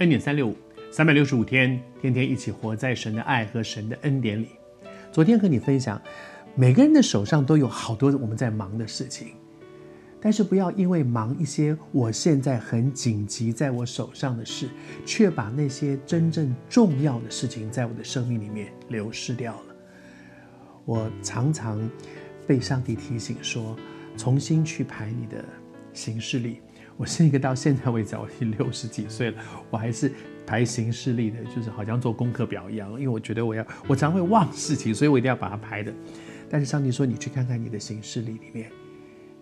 [0.00, 0.56] 恩典三六五，
[0.90, 4.48] 三百六十五天，天天一起活在神的爱和神的恩典里。
[5.12, 6.00] 昨天和你分享，
[6.54, 9.34] 每个人的手上都有好多我们在忙的事情，
[10.18, 14.70] 但是不要因为忙一些我现在很紧急在我手上的事，
[15.04, 19.76] 却把那些真正重要的事情在我的生命里面流失掉了。
[20.86, 21.78] 我常常
[22.46, 23.76] 被上帝提醒说，
[24.16, 25.44] 重新去排你的
[25.92, 26.62] 行事历。
[27.00, 30.12] 我是一个到现在为止，我已经六十几岁了，我还是
[30.46, 32.90] 排行事历的，就是好像做功课表一样。
[32.90, 35.90] 因为我觉得我要，我常会忘事情，所以我一定要把它排的。
[36.50, 38.70] 但是上帝说，你去看看你的行事历里面，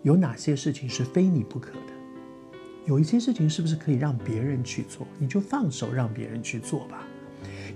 [0.05, 2.59] 有哪些事情是非你不可的？
[2.87, 5.05] 有一些事情是不是可以让别人去做？
[5.19, 7.05] 你就放手让别人去做吧。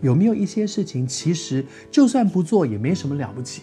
[0.01, 3.63] 有没有一些事情，其实就算不做也没什么了不起？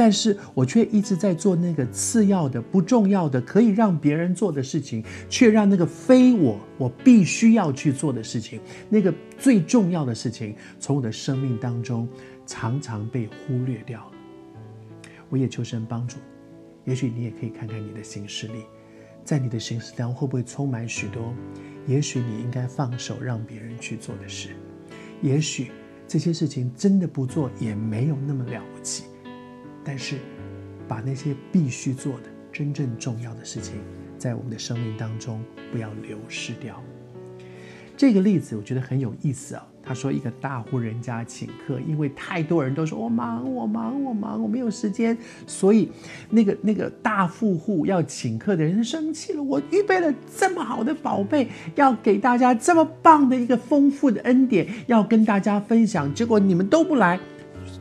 [0.00, 12.08] 但是我却一直在做那个次要的、不重要的、可以让别人做的事情，却让那个非我我必须要去做的事情，那个最重要的事情，从我的生命当中
[12.46, 14.12] 常常被忽略掉了。
[15.28, 16.16] 我也求神帮助，
[16.86, 18.64] 也许你也可以看看你的行事历，
[19.22, 21.34] 在你的行事当中会不会充满许多，
[21.86, 24.56] 也许你应该放手让别人去做的事，
[25.20, 25.70] 也许
[26.08, 29.04] 这些事情真的不做也没有那么了不起。
[29.84, 30.18] 但是，
[30.86, 33.74] 把那些必须做的、真正重要的事情，
[34.18, 35.42] 在我们的生命当中
[35.72, 36.82] 不要流失掉。
[37.96, 39.66] 这个例子我觉得很有意思啊。
[39.82, 45.90] 他说，一个大户人家请客，因为太多人都说我忙、我忙、我忙，我没有时间，所以
[46.28, 49.42] 那个那个大富户要请客的人生气了。
[49.42, 57.18] 我预备了这么好的宝贝，要给大家这么棒的一个丰富的恩典，要跟大家分享，结果你们都不来，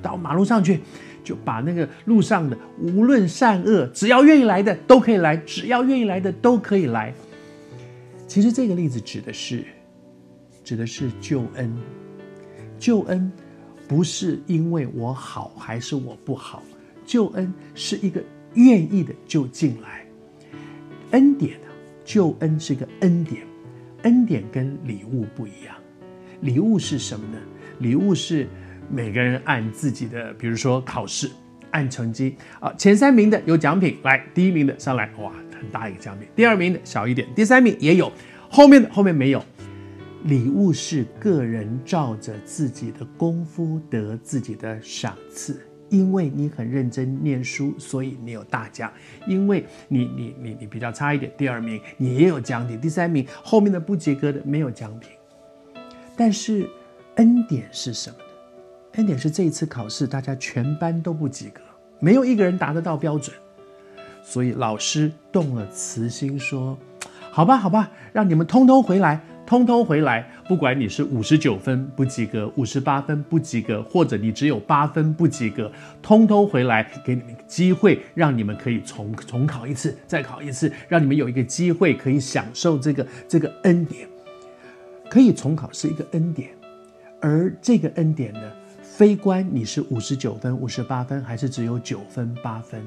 [0.01, 0.79] 到马路上去。
[1.23, 7.13] 就把那个路上的无论善恶，只要愿意来的都可以来，只要愿意来的都可以来。
[8.27, 9.63] 其实这个例子指的是，
[10.63, 11.75] 指的是救恩。
[12.77, 13.31] 救恩
[13.87, 16.63] 不是因为我好还是我不好，
[17.05, 20.05] 救恩是一个愿意的就进来。
[21.11, 21.67] 恩典啊，
[22.05, 23.43] 救恩是一个恩典，
[24.03, 25.75] 恩典跟礼物不一样。
[26.41, 27.39] 礼物是什么呢？
[27.79, 28.47] 礼物是。
[28.91, 31.29] 每个人按自己的，比如说考试，
[31.71, 38.11] 按成绩啊，前三名的有奖品，来，第一名的上来，哇，很大一个奖品，第二名的小一点，第三名也有，
[38.49, 39.43] 后面的后面没有。
[40.25, 48.89] 礼物是个人照着自己的功夫得自己的赏赐，因为你很认真念书，所以你有大奖；
[49.27, 55.11] 因为你你你你比较差一点，第二名你也有奖品，第三名后面的不及格的没有奖品。
[56.17, 56.67] 但是
[57.15, 58.17] 恩典是什么？
[58.93, 61.61] 恩典是这一次考试，大家全班都不及格，
[61.99, 63.35] 没有一个人达得到标准，
[64.23, 66.77] 所以老师动了慈心，说
[67.31, 70.27] ：“好吧，好吧，让你们通通回来，通通回来。
[70.47, 75.71] 不管你是五十九分不及格，五十八分不及格，或者你只有八分不及格，
[76.01, 84.07] 通通回来，给你们机会，让你们可以重重考一次，再考一次，让你们有一个机会可以享受这个这个恩典。
[85.09, 86.49] 可以重考是一个恩典，
[87.21, 88.41] 而这个恩典呢？”
[88.99, 92.83] 非关你是五十九分、五十八分，还是只有九分、八分，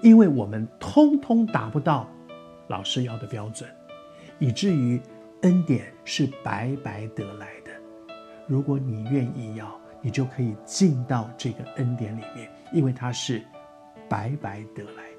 [0.00, 2.08] 因为我们通通达不到
[2.68, 3.68] 老师要的标准，
[4.38, 5.00] 以至于
[5.40, 7.72] 恩典是白白得来的。
[8.46, 9.68] 如果你愿意要，
[10.00, 13.42] 你就可以进到这个恩典里面，因为它是
[14.08, 15.15] 白白得来。